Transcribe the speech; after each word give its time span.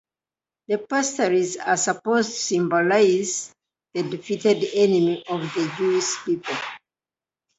The 0.67 0.79
pastries 0.79 1.57
are 1.57 1.77
supposed 1.77 2.31
to 2.31 2.35
symbolize 2.35 3.53
the 3.93 4.01
defeated 4.01 4.63
enemy 4.73 5.23
of 5.27 5.41
the 5.53 5.71
Jewish 5.77 6.17
people. 6.25 6.57